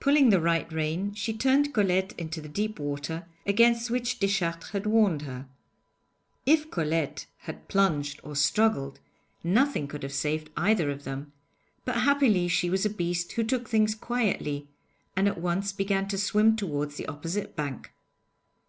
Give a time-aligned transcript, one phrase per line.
[0.00, 4.86] Pulling the right rein she turned Colette into the deep water, against which Deschartres had
[4.86, 5.46] warned her.
[6.44, 8.98] If Colette had plunged or struggled,
[9.44, 11.30] nothing could have saved either of them,
[11.84, 14.66] but happily she was a beast who took things quietly,
[15.14, 17.92] and at once began to swim towards the opposite bank.